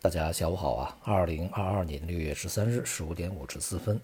[0.00, 0.96] 大家下午好啊！
[1.02, 4.00] 二零二二年六月十三日十五点五十四分，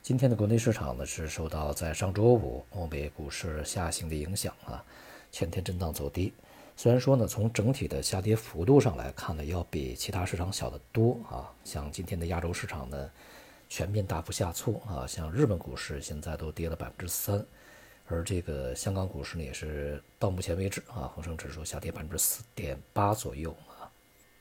[0.00, 4.82] 今天的国内市场呢是受到在上周五欧美股市下行的影响啊，
[5.30, 6.32] 全天震荡走低。
[6.76, 11.52] 虽然说呢，从整体的下跌幅度上来看呢，要比其他市场小得多啊。
[11.62, 13.10] 像今天的亚洲市场呢，
[13.68, 17.44] 全面大幅下挫啊，像日本股市现在都跌了百分之三，
[18.06, 23.54] 而这个香港股市呢，也是到目前为止啊，恒生指数下跌百分之四点八左右。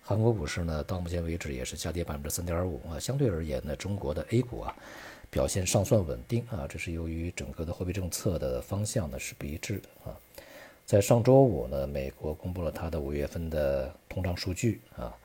[0.05, 2.99] 韩国股市呢，到目前为止也是下跌百分之三点五啊。
[2.99, 4.75] 相对而言呢，中国的 A 股啊，
[5.29, 6.67] 表现尚算稳定啊。
[6.67, 10.13] 这是由于整个的货币政策的方向呢是不一致的啊。
[10.85, 15.15] 在上周五呢，美国公布了它的五月份的通胀数据啊，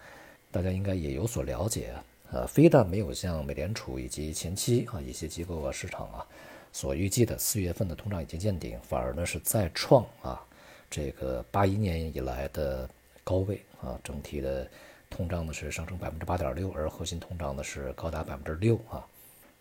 [0.52, 1.92] 大家应该也有所了解
[2.30, 2.46] 啊。
[2.46, 6.24] 非但没有像美联储以及前期啊一些机构啊市场啊
[6.72, 10.40] 所预计的四月份的通胀已经见顶，反而呢是再创啊
[10.88, 12.88] 这个八一年以来的。
[13.28, 14.66] 高位啊，整体的
[15.10, 19.04] 通胀呢是上升百分之八点六，而核心通胀呢是高达百分之六啊，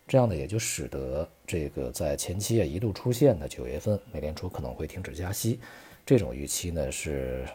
[0.08, 5.60] 这样呢也就使得这个在前期啊一度出现的九月份美联储可能会停止加息
[6.06, 7.46] 这种预期呢是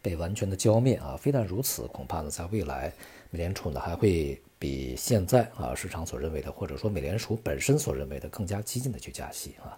[0.00, 1.18] 被完全的浇灭啊。
[1.18, 2.90] 非但如此，恐怕呢在未来
[3.28, 9.76] 美联储呢还会比现在啊市场所认为的，或者说美联储本身所认为的更加激进的去加息啊。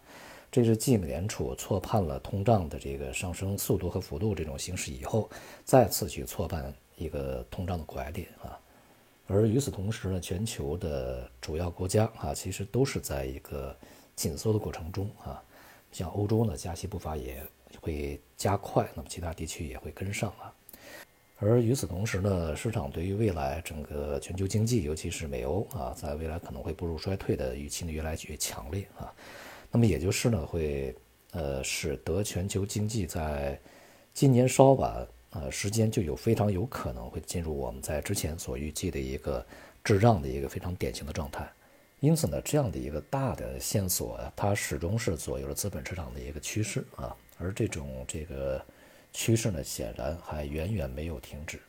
[0.52, 5.30] 这是继美联储错判了通胀的这个上升速度和幅度这种形势以后，
[5.64, 8.58] 再次去错判一个通胀的拐点啊。
[9.28, 13.76] 而与此同时呢，全球的主要国家啊，其实都是在一个
[14.16, 15.40] 紧缩的过程中啊。
[15.92, 17.40] 像欧洲呢，加息步伐也
[17.80, 20.52] 会加快，那么其他地区也会跟上啊。
[21.38, 29.14] 而与此同时呢，市场对于未来整个全球经济，尤其是美欧啊，在未来可能会步入衰退的预期呢，越来越强烈啊。
[29.70, 30.94] 那么也就是呢，会
[31.32, 33.58] 呃使得全球经济在
[34.12, 39.46] 今年稍晚呃时间就有非常有可能会进入我们在之前所预计的一个
[39.84, 41.48] 滞胀的一个非常典型的状态。
[42.00, 47.14] 因此呢，这样的一个大的线索，它始终是左右了资本市场的一个趋势啊。
[47.38, 48.60] 而这种这个
[49.12, 51.60] 趋势呢，显然还远远没有停止。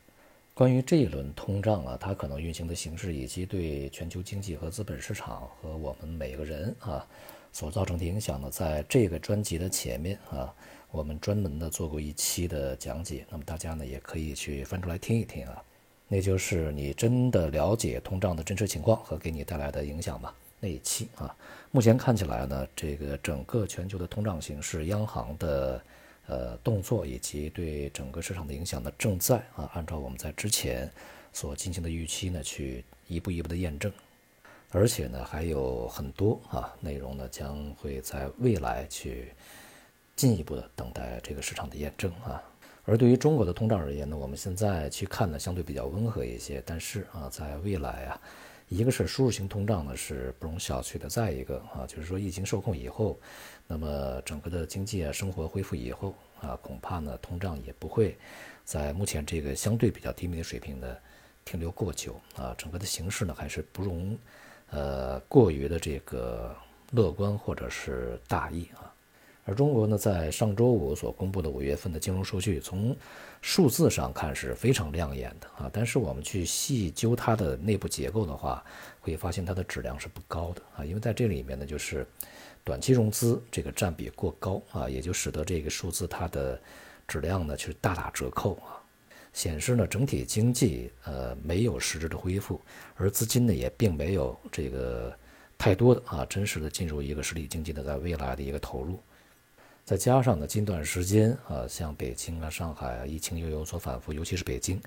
[0.54, 7.06] 关于这一轮通胀啊，它可能运行的形式，以及对全球经济和资本市场和我们每个人啊。
[7.54, 10.54] 所造成的影响呢，在这个专辑的前面啊，
[10.90, 15.62] 我们专门的做过一期的讲解，那么大家呢也可以去翻出来听一听啊，
[16.08, 20.32] 那就是你真的了解通胀的真实情况和给你带来的影响吗？
[20.60, 21.36] 那一期啊，
[21.70, 25.82] 目前看起来呢，这个整个全球的通胀形势、央行的
[26.32, 30.90] 呃动作以及对整个市场的影响呢，正在啊按照我们在之前
[31.32, 33.92] 所进行的预期呢，去一步一步的验证。
[34.70, 39.32] 而且呢，还有很多啊内容呢，将会在未来去
[40.16, 42.42] 进一步的等待这个市场的验证啊。
[42.84, 46.62] 而对于中国的通胀而言呢，我们现在去看呢，相对比较温和一些。
[46.64, 48.20] 但是啊，在未来啊，
[48.72, 53.20] 一个是输入型通胀呢是不容小觑的，再一个啊，就是说疫情受控以后，
[53.66, 58.16] 那么整个的经济啊生活恢复以后啊，恐怕呢通胀也不会
[58.64, 60.96] 在目前这个相对比较低迷的水平呢
[61.44, 64.16] 停留过久啊，整个的形势呢还是不容。
[64.70, 66.56] 呃，过于的这个
[66.92, 68.91] 乐观或者是大意啊，
[69.44, 72.96] 而中国呢，在上周五所公布的五月份的金融数据，从
[73.40, 78.64] 数字上看是非常亮眼的啊，但是我们去细究它的内部结构的话，
[79.00, 82.06] 会发现它的质量是不高的啊，因为在这里面呢，就是
[82.62, 86.60] 短期融资这个占比过高啊，也就使得这个数字它的
[87.08, 88.78] 质量呢，就是大打折扣啊。
[89.32, 92.60] 显示呢，整体经济呃没有实质的恢复，
[92.94, 95.12] 而资金呢也并没有这个
[95.56, 99.00] 太多的啊真实的进入一个实体经济的在未来的一个投入，
[99.84, 104.80] 再加上呢近段时间啊像北京啊上海啊疫情又有所反复，尤其是北京，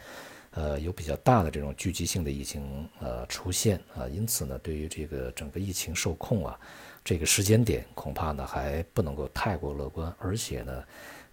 [0.51, 6.59] 呃有比较大的这种聚集性的疫情呃出现啊，因此呢对于这个整个疫情受控啊
[7.03, 10.83] 这个时间点恐怕呢还不能够太过乐观，而且呢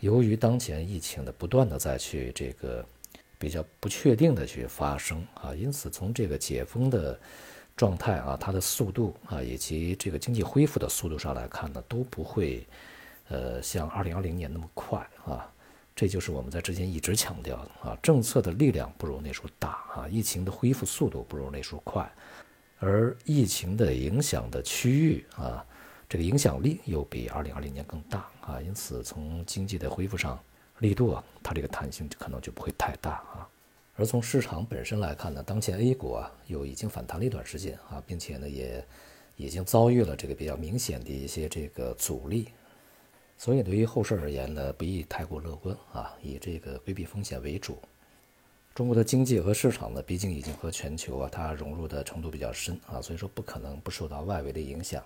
[0.00, 2.84] 由于当前疫情的不断的再去这个。
[3.38, 7.18] 比较不确定的去发生啊，因此从这个解封的
[7.76, 12.64] 状态啊，它的速度啊，以及这个经济恢复的速度上来看呢，都不会
[13.32, 15.50] 呃像二零二零年那么快啊。
[15.94, 22.10] 这就是我们在之前一直强调的啊，政策的力量不如那时候大啊，疫情的恢复速度不如那时候快，
[22.78, 25.64] 而疫情的影响的区域啊，
[26.08, 30.38] 这个影响力又比二零二零年更大啊，因此从经济的恢复上。
[30.78, 33.46] 力度啊，它这个弹性可能就不会太大啊。
[33.94, 38.84] 而从市场本身来看呢，当前 A 股啊又已经反弹了一段时间啊，并且呢也
[39.36, 42.48] 已经遭遇了这个比较明显的一些这个阻力，
[43.42, 47.76] 所以对于后市而言呢，不宜太过乐观啊，以这个规避风险为主。
[48.72, 55.02] 中国的经济和市场呢，毕竟已经和全球啊，它融入的程度比较深啊，所以说不可能不受到外围的影响。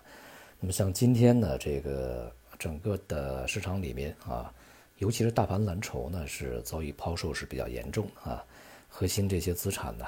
[0.61, 4.53] 那么像今天呢，这个整个的市场里面啊，
[4.99, 8.45] 尤其是大盘蓝筹呢，是遭遇抛售是比较严重啊，
[8.87, 10.05] 核心这些资产呢，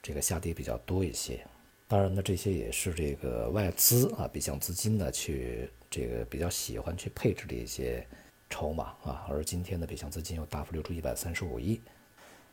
[0.00, 1.44] 这个下跌比较多一些。
[1.92, 8.02] 当然呢，这些也是这个外资啊，北向资金呢去这个比较喜欢去配置的一些
[8.48, 11.82] 筹码啊，而今天的北向资金又大幅流出一百三十五亿。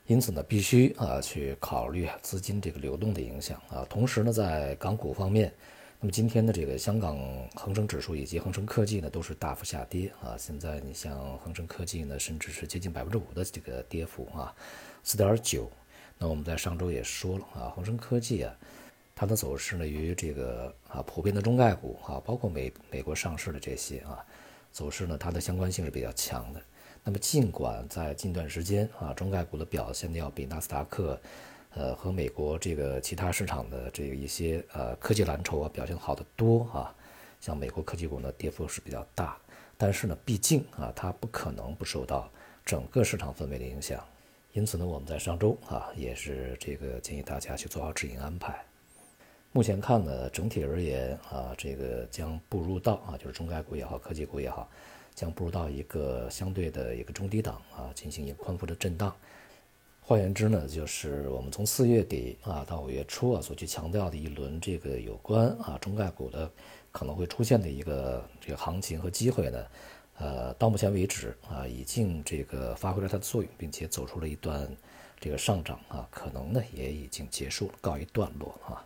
[0.07, 3.87] 因此呢，必须啊去考虑资金这个流动的影响啊。
[3.89, 5.53] 同时呢，在港股方面，
[6.01, 7.17] 那么今天的这个香港
[7.55, 10.35] 恒生指数以及恒生科技呢都是大幅下跌啊。
[10.37, 14.53] 现在你像恒生科技呢，甚至是接近百分之五的这个跌幅啊，
[15.01, 15.71] 四点九。
[16.17, 18.53] 那我们在上周也说了啊，恒生科技啊，
[19.19, 24.25] 它的走势呢与这个啊普遍的中概股啊，包括美美国上市的这些啊
[24.71, 26.61] 走势呢，它的相关性是比较强的。
[27.03, 31.19] 那么，尽管在近段时间啊，中概股的表现要比纳斯达克，
[31.71, 36.95] 呃，和美国这个其他市场的这个一些呃科技蓝筹啊表现好得多啊，
[37.41, 39.37] 像美国科技股呢跌幅是比较大，
[39.77, 42.31] 但是呢，毕竟啊，它不可能不受到
[42.63, 44.01] 整个市场氛围的影响，
[44.53, 48.63] 因此呢，我们在上周啊也是这个建议大家去做好止盈安排。
[49.51, 54.69] 目前看呢，整体而言啊，这个将步入到啊，就是中概股也好，科技股也好。
[55.15, 59.13] 将步入到一个相对的一个中低档啊，进行一个宽幅的震荡。
[59.99, 66.49] 换言之呢，就是我们从四月底啊到五月初啊所去强调的一轮这个有关啊中概股的
[66.91, 69.65] 可能会出现的一个这个行情和机会呢，
[70.19, 74.67] 呃，到目前为止啊已经这个发挥了它的作用，并且走出了一段
[75.19, 78.85] 这个上涨啊，可能呢也已经结束了，告一段落啊。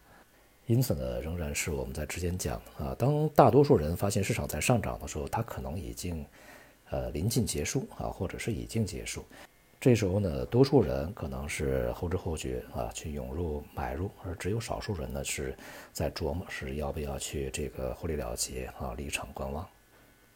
[0.66, 6.26] 因此呢，仍然是我们在之前讲啊，当大多数人发现市场在上涨的时候，它可能已经，
[6.90, 9.26] 呃，临近结束啊，或者是已经结束。
[9.82, 15.54] 这时候呢，多数人可能是后知后觉啊，去涌入买入，而只有少数人呢是
[15.92, 19.68] 在琢磨是要不要去这个获利了结啊，离场观望。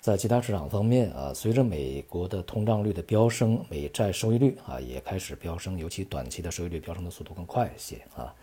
[0.02, 8.36] 在其他市场方面啊，随着美国的通胀率的飙升，美债收益率啊也开始飙升，尤其短期的收益率飙升的速度更快一些啊。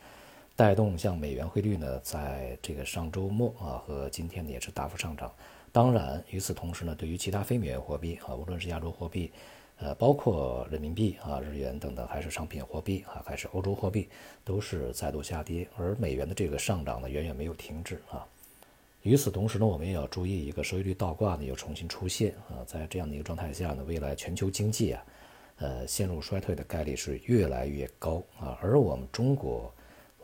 [0.56, 5.32] 带动像美元汇率呢，在这个上周末啊和今天呢也是大幅上涨。
[5.72, 9.32] 当然，与此同时呢，对于其他非美元货币啊，无论是亚洲货币，
[9.78, 14.08] 呃，包括人民币啊、日元等等，还是商品货币啊，还是欧洲货币，
[14.44, 15.66] 都是再度下跌。
[15.76, 18.24] 而美元的这个上涨呢，远远没有停止啊。
[19.02, 22.62] 与此同时呢，我们也要注意一个收益率倒挂呢又重新出现啊。
[22.64, 25.04] 在这样的一个状态下呢，未来全球经济啊，
[25.56, 28.56] 呃，陷入衰退的概率是越来越高啊。
[28.62, 29.74] 而我们中国。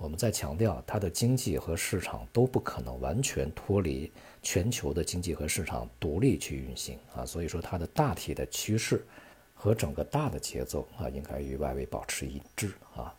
[0.00, 4.10] 我们在强调，它的经济和市场都不可能完全脱离
[4.42, 9.04] 全球的经济和市场独立去运行啊，所以说它的大体的趋势
[9.52, 13.14] 和整个大的节奏啊，应该与外围保持一致啊。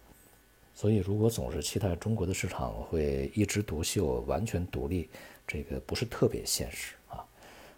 [0.73, 5.07] 所以，如果总是期待中国的市场会一枝独秀、完全独立，
[5.45, 7.23] 这个不是特别现实啊。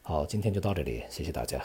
[0.01, 1.61] 好，今天就到这里，谢谢大家。